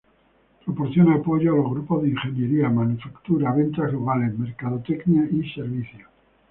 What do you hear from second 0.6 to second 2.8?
Proporciona apoyo a los grupos de ingeniería,